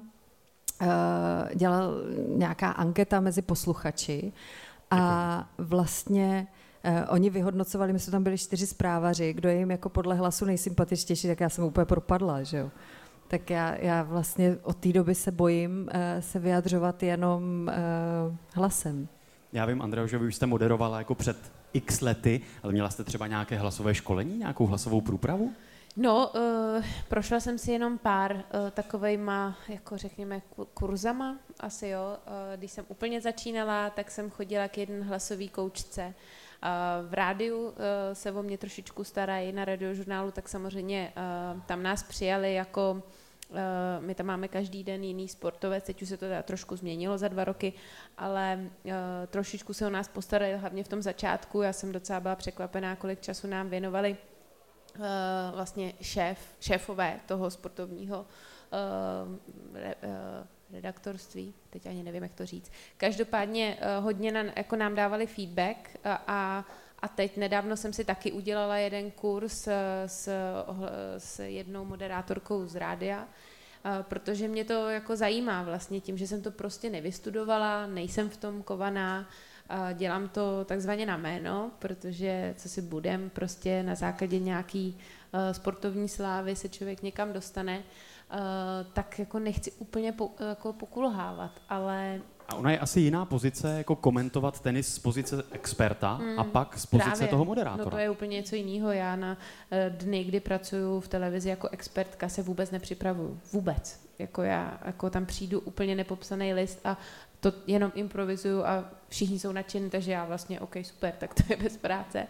[1.56, 1.94] dělal
[2.28, 4.34] nějaká anketa mezi posluchači
[4.92, 6.48] a vlastně
[6.86, 10.46] uh, oni vyhodnocovali, my jsme tam byli čtyři zprávaři, kdo je jim jako podle hlasu
[10.46, 12.72] nejsympatičtější, tak já jsem úplně propadla, že jo.
[13.28, 17.72] Tak já, já vlastně od té doby se bojím uh, se vyjadřovat jenom
[18.30, 19.08] uh, hlasem.
[19.54, 23.04] Já vím, Andreo, že vy už jste moderovala jako před x lety, ale měla jste
[23.04, 25.52] třeba nějaké hlasové školení, nějakou hlasovou průpravu?
[25.98, 30.42] No, uh, prošla jsem si jenom pár uh, takovejma, jako řekněme,
[30.74, 32.18] kurzama, asi jo.
[32.28, 36.06] Uh, když jsem úplně začínala, tak jsem chodila k jeden hlasový koučce.
[36.06, 37.74] Uh, v rádiu uh,
[38.14, 41.14] se o mě trošičku starají, na radiožurnálu, tak samozřejmě
[41.56, 43.04] uh, tam nás přijali jako
[44.00, 47.28] my tam máme každý den jiný sportovec, teď už se to teda trošku změnilo za
[47.28, 47.74] dva roky,
[48.18, 48.70] ale
[49.28, 51.62] trošičku se o nás postarali, hlavně v tom začátku.
[51.62, 54.18] Já jsem docela byla překvapená, kolik času nám věnovali
[55.54, 58.26] vlastně šéf, šéfové toho sportovního
[59.74, 59.96] re,
[60.74, 62.72] redaktorství, teď ani nevím, jak to říct.
[62.98, 66.66] Každopádně hodně na, jako nám dávali feedback a, a
[67.02, 69.68] a teď nedávno jsem si taky udělala jeden kurz
[70.06, 70.30] s,
[71.18, 73.28] s jednou moderátorkou z rádia,
[74.02, 78.64] protože mě to jako zajímá vlastně tím, že jsem to prostě nevystudovala, nejsem v tom
[78.64, 79.30] kovaná,
[79.94, 84.98] dělám to takzvaně na jméno, protože co si budem, prostě na základě nějaký
[85.52, 87.84] sportovní slávy se člověk někam dostane,
[88.94, 93.96] tak jako nechci úplně po, jako pokulhávat, ale a ona je asi jiná pozice, jako
[93.96, 97.28] komentovat tenis z pozice experta mm, a pak z pozice právě.
[97.28, 97.86] toho moderátora.
[97.86, 98.92] No to je úplně něco jiného.
[98.92, 103.40] Já na uh, dny, kdy pracuji v televizi jako expertka, se vůbec nepřipravuju.
[103.54, 104.00] Vůbec.
[104.20, 106.98] Jako já jako tam přijdu úplně nepopsaný list a
[107.40, 111.58] to jenom improvizuju a všichni jsou nadšení, takže já vlastně, OK, super, tak to je
[111.58, 112.28] bez práce.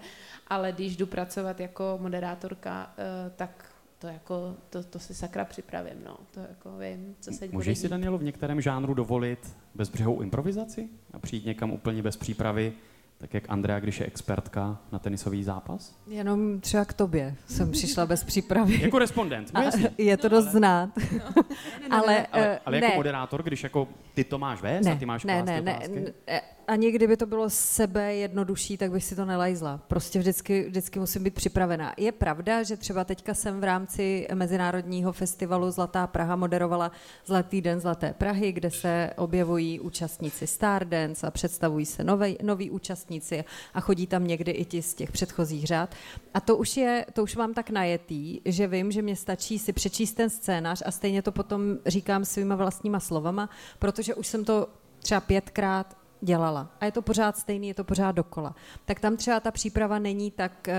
[0.48, 3.66] Ale když jdu pracovat jako moderátorka, uh, tak
[4.00, 6.18] to jako, to, to si sakra připravím, no.
[6.32, 11.20] To jako vím, co se Můžeš si, Danielu, v některém žánru dovolit bezbřehou improvizaci a
[11.20, 12.74] přijít někam úplně bez přípravy,
[13.20, 15.96] tak jak Andrea, když je expertka na tenisový zápas?
[16.08, 18.82] Jenom třeba k tobě jsem přišla bez přípravy.
[18.82, 19.62] jako respondent, no
[19.98, 20.90] Je to dost ale, znát.
[21.18, 21.44] No.
[21.98, 22.96] ale, ale, ale jako ne.
[22.96, 26.42] moderátor, když jako ty to máš vést ne, a ty máš ne, ne, ne, ne,
[26.70, 29.80] ani kdyby to bylo sebe jednodušší, tak bych si to nelajzla.
[29.88, 31.94] Prostě vždycky, vždycky musím být připravená.
[31.98, 36.92] Je pravda, že třeba teďka jsem v rámci Mezinárodního festivalu Zlatá Praha moderovala
[37.26, 43.44] Zlatý den Zlaté Prahy, kde se objevují účastníci Stardance a představují se nové, noví účastníci
[43.74, 45.96] a chodí tam někdy i ti z těch předchozích řád.
[46.34, 49.74] A to už, je, to už mám tak najetý, že vím, že mě stačí si
[49.74, 54.68] přečíst ten scénář a stejně to potom říkám svýma vlastníma slovama, protože už jsem to
[55.02, 56.68] třeba pětkrát dělala.
[56.82, 58.56] A je to pořád stejný, je to pořád dokola.
[58.86, 60.74] Tak tam třeba ta příprava není tak uh,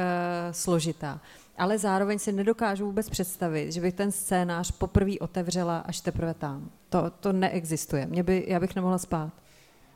[0.50, 1.20] složitá.
[1.58, 6.70] Ale zároveň si nedokážu vůbec představit, že bych ten scénář poprvé otevřela až teprve tam.
[6.88, 8.06] To, to neexistuje.
[8.06, 9.32] Mě by, já bych nemohla spát.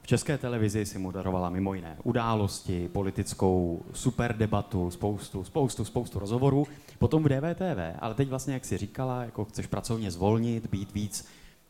[0.02, 6.66] V české televizi si moderovala mimo jiné události, politickou super debatu, spoustu, spoustu, spoustu rozhovorů.
[6.98, 11.28] Potom v DVTV, ale teď vlastně, jak si říkala, jako chceš pracovně zvolnit, být víc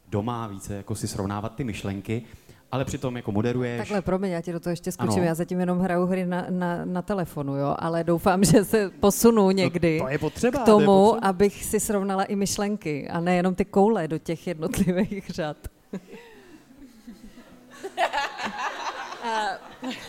[0.08, 2.22] doma, více jako si srovnávat ty myšlenky
[2.74, 3.78] ale přitom jako moderuješ.
[3.78, 5.26] Takhle, promiň, já ti do toho ještě skočím, ano.
[5.26, 9.50] já zatím jenom hraju hry na, na, na telefonu, jo, ale doufám, že se posunu
[9.50, 11.28] někdy to, to je potřeba, k tomu, to je potřeba.
[11.28, 15.56] abych si srovnala i myšlenky a nejenom ty koule do těch jednotlivých řad.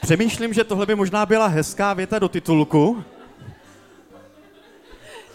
[0.01, 3.03] Přemýšlím, že tohle by možná byla hezká věta do titulku.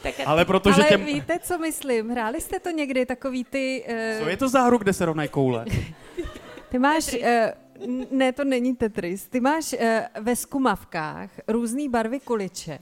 [0.02, 1.04] Tak, ale protože ale těm...
[1.04, 2.10] víte, co myslím?
[2.10, 3.84] Hráli jste to někdy, takový ty...
[3.88, 4.24] Uh...
[4.24, 5.64] Co je to za hru, kde se rovnají koule?
[6.70, 9.78] Ty máš, uh, ne, to není Tetris, ty máš uh,
[10.20, 12.80] ve skumavkách různé barvy kuliček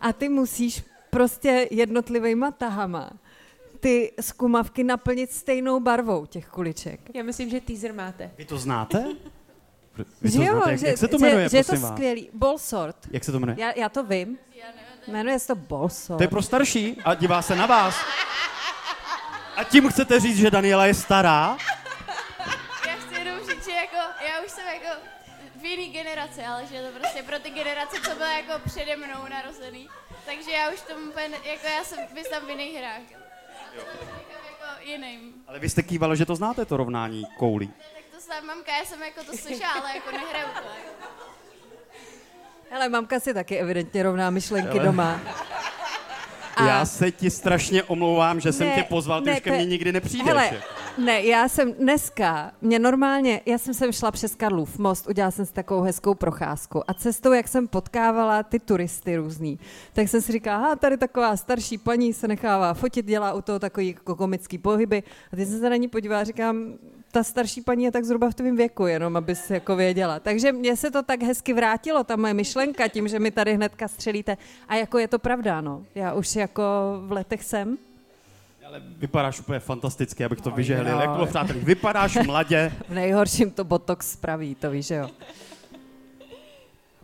[0.00, 3.10] a ty musíš prostě jednotlivýma tahama
[3.82, 7.00] ty skumavky naplnit stejnou barvou těch kuliček.
[7.14, 8.30] Já myslím, že teaser máte.
[8.38, 9.04] Vy to znáte?
[10.22, 10.70] Vy to že jo, znáte?
[10.70, 12.28] Jak, že, jak se to jmenuje, že, že je to skvělý.
[12.34, 12.96] Bolsort.
[13.10, 13.56] Jak se to jmenuje?
[13.60, 14.38] Já, já to vím.
[15.08, 16.18] Jmenuje se to Bolsort.
[16.18, 17.94] To je pro starší a dívá se na vás.
[19.56, 21.56] A tím chcete říct, že Daniela je stará?
[25.72, 29.28] Jiný generaci, ale že je to prostě pro ty generace, co byly jako přede mnou
[29.30, 29.88] narozený.
[30.26, 33.00] Takže já už tomu úplně, jako já jsem, vy tam v jiných hrách.
[33.76, 33.82] Jo.
[34.30, 35.34] Jako jiným.
[35.48, 37.68] Ale vy jste kývalo, že to znáte, to rovnání koulí.
[37.68, 40.68] Tak to jsem mamka, já jsem jako to slyšela, ale jako nehraju to.
[42.74, 45.20] Ale mamka si taky evidentně rovná myšlenky Ale- doma.
[46.56, 46.66] A...
[46.66, 49.64] Já se ti strašně omlouvám, že jsem Ne, tě pozval, ty ne, už ke mně
[49.66, 50.26] nikdy nepřijdeš.
[50.26, 50.81] Hele, jako.
[50.98, 55.46] Ne, já jsem dneska, mě normálně, já jsem sem šla přes Karlův most, udělala jsem
[55.46, 59.58] si takovou hezkou procházku a cestou, jak jsem potkávala ty turisty různý,
[59.92, 63.58] tak jsem si říkala, aha, tady taková starší paní se nechává fotit, dělá u toho
[63.58, 65.02] takový jako komický pohyby
[65.32, 66.74] a teď jsem se na ní podívala a říkám,
[67.12, 70.20] ta starší paní je tak zhruba v tvém věku, jenom abys jako věděla.
[70.20, 73.88] Takže mně se to tak hezky vrátilo, ta moje myšlenka, tím, že mi tady hnedka
[73.88, 74.36] střelíte.
[74.68, 75.84] A jako je to pravda, no.
[75.94, 76.62] Já už jako
[77.06, 77.78] v letech jsem.
[78.72, 80.92] Ale vypadáš úplně fantasticky, abych to vyžehlil.
[80.94, 81.00] jo.
[81.00, 82.72] Jako přátelí, vypadáš mladě.
[82.88, 85.08] V nejhorším to botox spraví, to víš, že jo.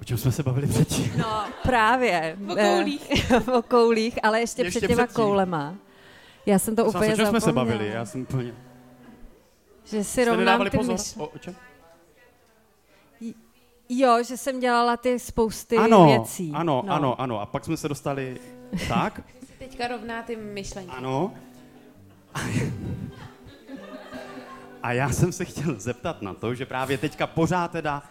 [0.00, 1.12] O čem jsme se bavili předtím?
[1.16, 2.38] No, právě.
[2.48, 3.31] O koulích.
[3.31, 5.24] Eh, o koulích, ale ještě, Ještě před těma předtím.
[5.24, 5.74] koulema.
[6.46, 7.64] Já jsem to úplně o čem jsme se zapomněla.
[7.76, 7.90] bavili?
[7.94, 8.54] Já jsem úplně...
[9.85, 10.96] Že si rovnám ty pozor?
[11.16, 11.54] O, o čem?
[13.88, 16.52] Jo, že jsem dělala ty spousty ano, věcí.
[16.54, 16.92] ano, no.
[16.92, 17.40] ano, ano.
[17.40, 18.40] A pak jsme se dostali...
[18.88, 19.20] Tak?
[19.59, 20.90] Teďka rovná ty myšlenky.
[20.96, 21.35] Ano.
[24.83, 28.03] A já jsem se chtěl zeptat na to, že právě teďka pořád teda,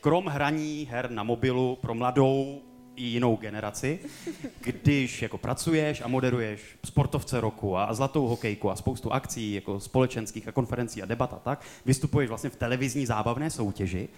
[0.00, 2.62] krom hraní her na mobilu pro mladou
[2.96, 3.98] i jinou generaci,
[4.60, 10.48] když jako pracuješ a moderuješ sportovce roku a zlatou hokejku a spoustu akcí jako společenských
[10.48, 14.08] a konferencí a debat a tak, vystupuješ vlastně v televizní zábavné soutěži,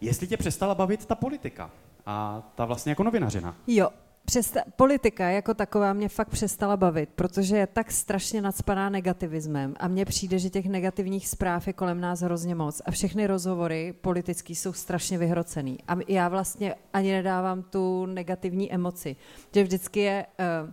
[0.00, 1.70] jestli tě přestala bavit ta politika
[2.06, 3.56] a ta vlastně jako novinařina.
[3.66, 3.88] Jo,
[4.24, 9.88] přesta- politika jako taková mě fakt přestala bavit, protože je tak strašně nadspaná negativismem a
[9.88, 14.54] mně přijde, že těch negativních zpráv je kolem nás hrozně moc a všechny rozhovory politický
[14.54, 15.78] jsou strašně vyhrocený.
[15.88, 19.16] A já vlastně ani nedávám tu negativní emoci,
[19.54, 20.26] že vždycky je,
[20.64, 20.70] uh,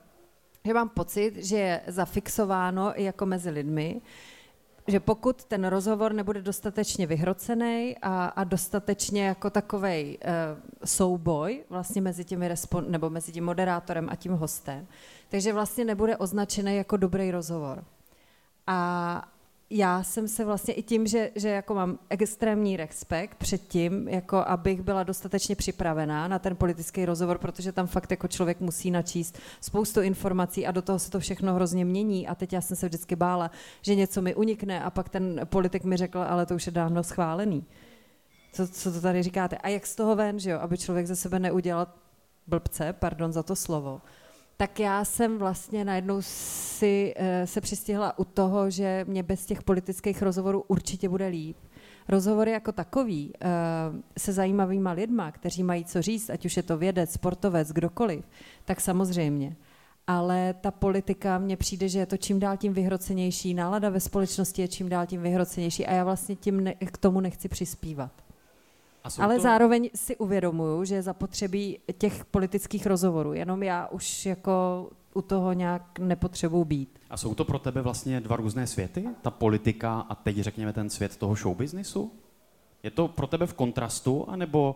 [0.66, 4.02] že mám pocit, že je zafixováno i jako mezi lidmi,
[4.88, 10.32] že pokud ten rozhovor nebude dostatečně vyhrocený a, a dostatečně jako takovej uh,
[10.86, 14.88] souboj vlastně mezi těmi respon- nebo mezi tím moderátorem a tím hostem,
[15.30, 17.84] takže vlastně nebude označený jako dobrý rozhovor.
[18.68, 19.32] A
[19.74, 24.38] já jsem se vlastně i tím, že, že jako mám extrémní respekt před tím, jako
[24.38, 29.40] abych byla dostatečně připravená na ten politický rozhovor, protože tam fakt jako člověk musí načíst
[29.62, 32.88] spoustu informací a do toho se to všechno hrozně mění a teď já jsem se
[32.88, 36.66] vždycky bála, že něco mi unikne a pak ten politik mi řekl, ale to už
[36.66, 37.66] je dávno schválený.
[38.54, 39.58] Co, co to tady říkáte?
[39.58, 41.88] A jak z toho ven, že jo, aby člověk ze sebe neudělal
[42.48, 44.02] blbce, pardon za to slovo,
[44.62, 49.64] tak já jsem vlastně najednou si eh, se přistihla u toho, že mě bez těch
[49.64, 51.58] politických rozhovorů určitě bude líp.
[52.08, 53.48] Rozhovory jako takový eh,
[54.18, 58.26] se zajímavýma lidma, kteří mají co říct, ať už je to vědec, sportovec, kdokoliv,
[58.66, 59.56] tak samozřejmě.
[60.08, 64.62] Ale ta politika mně přijde, že je to čím dál tím vyhrocenější, nálada ve společnosti
[64.62, 68.12] je čím dál tím vyhrocenější a já vlastně tím ne, k tomu nechci přispívat.
[69.20, 69.42] Ale to...
[69.42, 73.34] zároveň si uvědomuju, že je zapotřebí těch politických rozhovorů.
[73.34, 77.00] Jenom já už jako u toho nějak nepotřebuji být.
[77.10, 79.06] A jsou to pro tebe vlastně dva různé světy?
[79.22, 82.12] Ta politika a teď řekněme ten svět toho showbiznisu?
[82.84, 84.76] Je to pro tebe v kontrastu, anebo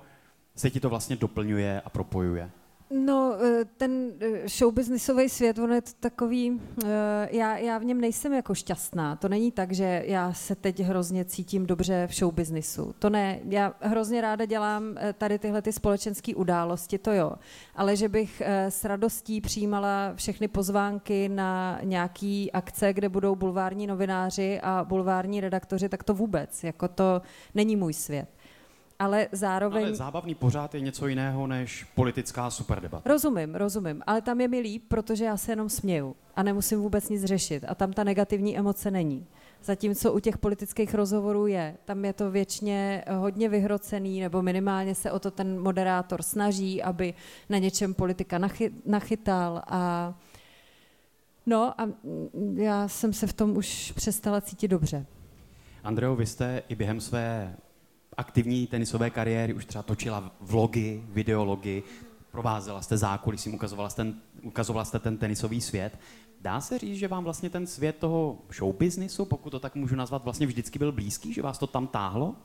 [0.56, 2.52] se ti to vlastně doplňuje a propojuje?
[2.98, 6.88] No, eh, ten eh, showbiznisový svět, on je to takový, eh,
[7.32, 9.16] já, já v něm nejsem jako šťastná.
[9.16, 12.96] To není tak, že já se teď hrozně cítím dobře v showbiznisu.
[13.00, 14.84] To ne, já hrozně ráda dělám
[15.18, 17.32] tady tyhle ty společenské události, to jo.
[17.76, 24.60] Ale že bych s radostí přijímala všechny pozvánky na nějaký akce, kde budou bulvární novináři
[24.64, 27.22] a bulvární redaktoři, tak to vůbec, jako to
[27.56, 28.30] není můj svět.
[29.00, 29.84] Ale zároveň...
[29.84, 33.10] Ale zábavný pořád je něco jiného než politická superdebata.
[33.10, 37.10] Rozumím, rozumím, ale tam je mi líp, protože já se jenom směju a nemusím vůbec
[37.10, 39.28] nic řešit a tam ta negativní emoce není.
[39.64, 45.12] Zatímco u těch politických rozhovorů je, tam je to věčně hodně vyhrocený, nebo minimálně se
[45.12, 47.14] o to ten moderátor snaží, aby
[47.50, 50.14] na něčem politika nachy, nachytal a
[51.46, 51.90] no a
[52.54, 55.06] já jsem se v tom už přestala cítit dobře.
[55.84, 57.56] Andreo, vy jste i během své
[58.18, 61.84] aktivní tenisové kariéry už třeba točila vlogy, videology,
[62.32, 66.00] provázela jste zákulisím, ukazovala jste, ten, ukazovala jste ten tenisový svět.
[66.42, 70.24] Dá se říct, že vám vlastně ten svět toho showbiznisu, pokud to tak můžu nazvat,
[70.24, 72.36] vlastně vždycky byl blízký, že vás to tam táhlo?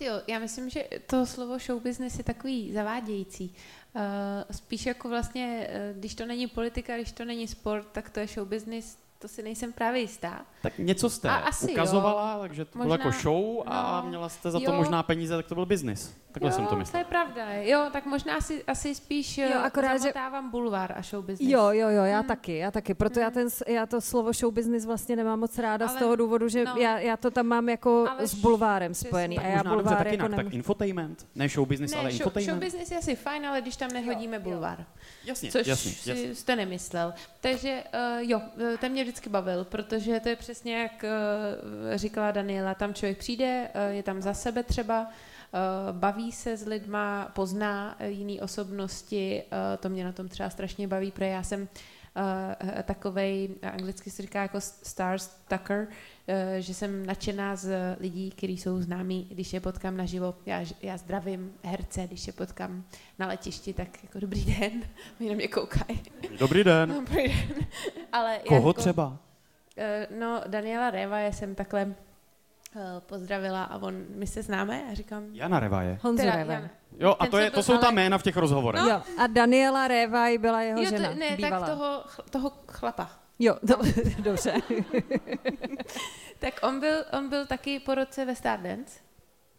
[0.00, 3.54] Jo, já myslím, že to slovo show business je takový zavádějící.
[3.94, 4.02] Uh,
[4.50, 8.26] spíš jako vlastně, uh, když to není politika, když to není sport, tak to je
[8.26, 10.40] show business to si nejsem právě jistá.
[10.62, 14.28] Tak něco jste A asi ukazovala, takže to bylo Možná- jako show a no, měla
[14.28, 14.72] jste za to jo.
[14.72, 16.14] možná peníze, tak to byl biznis.
[16.32, 17.00] Takhle jo, jsem to to myslel.
[17.00, 17.52] je pravda.
[17.52, 21.52] Jo, tak možná asi, asi spíš Jo, jo, akorát, že- zamotávám bulvár a show business.
[21.52, 22.28] Jo, jo, jo, já Hmm.
[22.28, 22.94] taky, já taky.
[22.94, 25.98] Proto já, ten, s- já to slovo show business vlastně nemám moc ráda z Ale-
[26.00, 26.74] toho důvodu, že no.
[26.76, 29.36] já, já to tam mám jako Ale s bulvárem spojený.
[29.36, 30.46] Tak A já možná dobře bulvár tak jako jinak, nemůžu.
[30.46, 32.64] tak infotainment, ne show business, ale Ne, show, show infotainment.
[32.64, 34.84] business je asi fajn, ale když tam nehodíme bulvár.
[35.24, 36.34] Jasně, Což jasně, jasně.
[36.34, 37.14] jste nemyslel.
[37.40, 38.40] Takže uh, jo,
[38.74, 41.08] eh, ten mě vždycky bavil, protože to je přesně jak uh,
[41.96, 45.06] říkala Daniela, tam člověk přijde, uh, je tam za sebe třeba,
[45.92, 50.88] baví se s lidma, pozná uh, jiný osobnosti, uh, to mě na tom třeba strašně
[50.88, 51.68] baví, protože já jsem uh,
[52.82, 59.26] takovej, anglicky se říká jako starstrucker, uh, že jsem nadšená z lidí, kteří jsou známí,
[59.30, 60.34] když je potkám naživo.
[60.46, 62.84] Já, já zdravím herce, když je potkám
[63.18, 64.72] na letišti, tak jako dobrý den,
[65.20, 66.02] oni na mě koukají.
[66.38, 66.94] Dobrý den.
[66.94, 67.66] Dobrý den.
[68.12, 69.18] Ale Koho jako, třeba?
[69.76, 71.94] eh, No, Daniela Reva je jsem takhle eh,
[73.00, 75.98] pozdravila a on, my se známe a říkám, Jana Revaje.
[76.02, 76.54] Honzo teda, Reven.
[76.56, 76.70] Jana.
[76.98, 78.82] Jo, a Ten, to, je, byl- to jsou ta ale- jména v těch rozhovorech.
[78.88, 81.66] Jo, a Daniela Révaj byla jeho jo, žena, to, ne, bývalá.
[81.66, 83.10] tak toho, toho chlapa.
[83.38, 83.76] Jo, to,
[84.22, 84.54] dobře.
[86.38, 89.00] Tak on byl, on byl taky po roce ve Stardance.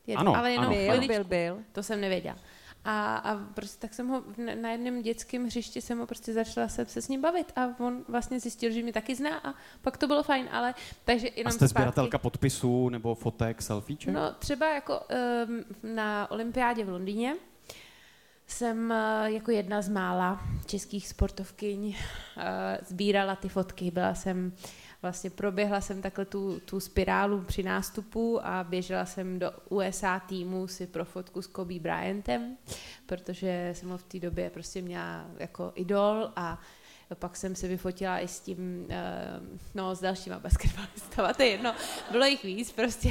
[0.08, 1.60] Jed, Ano, ale jenom ano, byl, byl, byl.
[1.72, 2.36] To jsem nevěděla.
[2.86, 4.24] A, a prostě tak jsem ho
[4.62, 8.04] na jednom dětském hřišti jsem ho prostě začala se, se s ním bavit a on
[8.08, 10.74] vlastně zjistil, že mě taky zná a pak to bylo fajn, ale
[11.06, 11.70] takže jenom A jste zpátky.
[11.70, 14.14] sběratelka podpisů nebo fotek, selfieček?
[14.14, 15.00] No třeba jako
[15.48, 17.36] um, na olympiádě v Londýně
[18.48, 21.94] jsem uh, jako jedna z mála českých sportovkyň uh,
[22.88, 23.92] sbírala ty fotky.
[23.92, 24.54] Byla jsem
[25.04, 30.68] vlastně proběhla jsem takhle tu, tu spirálu při nástupu a běžela jsem do USA týmu
[30.68, 32.58] si pro fotku s Kobe Bryantem,
[33.06, 36.60] protože jsem ho v té době prostě měla jako idol a
[37.16, 38.96] pak jsem se vyfotila i s tím, uh,
[39.76, 41.74] no s dalšíma basketbalistama, to je jedno,
[42.12, 43.10] bylo jich víc prostě.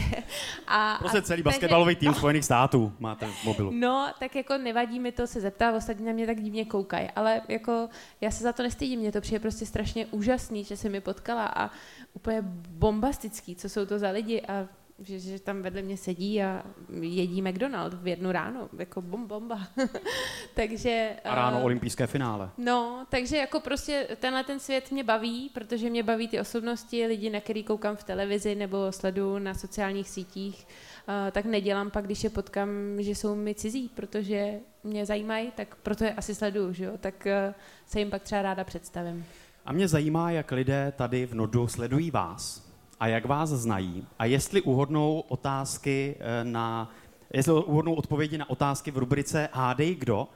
[0.67, 3.71] A, Prostě a, celý takže- basketbalový tým Spojených států máte v mobilu.
[3.75, 7.41] No, tak jako nevadí mi to se zeptat, ostatní na mě tak divně koukají, ale
[7.49, 7.89] jako
[8.21, 11.47] já se za to nestydím, mě to přijde prostě strašně úžasný, že se mi potkala
[11.47, 11.71] a
[12.15, 14.67] úplně bombastický, co jsou to za lidi a
[14.99, 16.63] že, že tam vedle mě sedí a
[17.01, 19.61] jedí McDonald v jednu ráno, jako bom, bomba.
[20.55, 21.17] takže...
[21.25, 22.51] A ráno eh, olympijské finále.
[22.59, 27.31] No, takže jako prostě tenhle ten svět mě baví, protože mě baví ty osobnosti, lidi,
[27.31, 30.67] na který koukám v televizi nebo sleduju na sociálních sítích,
[31.09, 35.77] uh, tak nedělám pak, když je potkám, že jsou mi cizí, protože mě zajímají, tak
[35.77, 36.93] proto je asi sleduju, že jo?
[37.01, 37.55] tak uh,
[37.87, 39.25] se jim pak třeba ráda představím.
[39.65, 42.72] A mě zajímá, jak lidé tady v Nodu sledují vás
[43.03, 46.91] a jak vás znají a jestli uhodnou otázky eh, na,
[47.35, 50.29] jestli uhodnou odpovědi na otázky v rubrice Hádej kdo.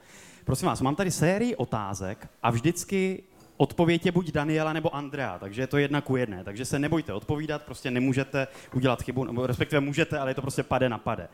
[0.45, 3.23] Prosím vás, mám tady sérii otázek a vždycky
[3.57, 6.43] odpověď je buď Daniela nebo Andrea, takže je to jedna ku jedné.
[6.43, 10.63] Takže se nebojte odpovídat, prostě nemůžete udělat chybu, nebo respektive můžete, ale je to prostě
[10.63, 11.29] pade na pade.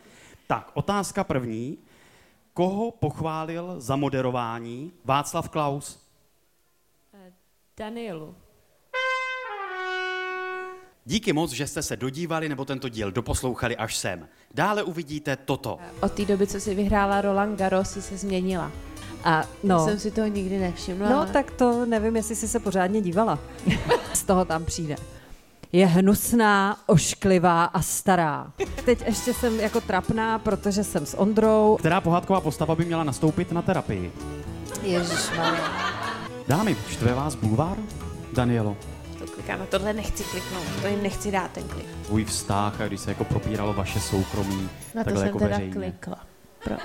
[0.48, 1.78] Tak, otázka první.
[2.54, 6.08] Koho pochválil za moderování Václav Klaus?
[7.78, 8.43] Danielu.
[11.06, 14.28] Díky moc, že jste se dodívali nebo tento díl doposlouchali až sem.
[14.54, 15.78] Dále uvidíte toto.
[16.02, 18.72] Od té doby, co si vyhrála Roland Garros, si se změnila.
[19.24, 21.10] A no, Jsem si toho nikdy nevšimla.
[21.10, 23.40] no ale- tak to nevím, jestli jsi se pořádně dívala.
[24.14, 24.96] Z toho tam přijde.
[25.72, 28.52] Je hnusná, ošklivá a stará.
[28.86, 31.76] Teď ještě jsem jako trapná, protože jsem s Ondrou.
[31.80, 34.12] Která pohádková postava by měla nastoupit na terapii?
[34.84, 35.72] Ježišmarja.
[36.48, 37.78] Dámy, štve vás bulvár?
[38.34, 38.78] Danielo,
[39.44, 41.86] To kliká, na tohle nechci kliknout, to jim nechci dát ten klik.
[42.06, 45.74] tvůj vztah a když se jako propíralo vaše soukromí, Na to jsem jako teda veřejně.
[45.74, 46.18] klikla.
[46.64, 46.76] Pro...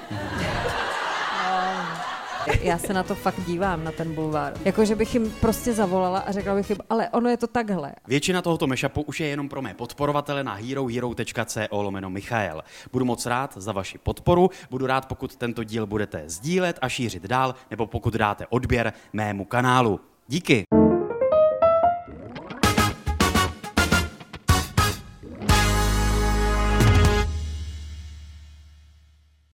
[2.63, 4.53] Já se na to fakt dívám, na ten bulvár.
[4.65, 7.93] Jako, že bych jim prostě zavolala a řekla bych jim, ale ono je to takhle.
[8.07, 12.63] Většina tohoto mashupu už je jenom pro mé podporovatele na herohero.co lomeno Michael.
[12.93, 17.23] Budu moc rád za vaši podporu, budu rád, pokud tento díl budete sdílet a šířit
[17.23, 20.01] dál, nebo pokud dáte odběr mému kanálu.
[20.29, 20.65] Díky.